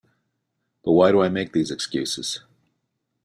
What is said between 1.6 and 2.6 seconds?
excuses?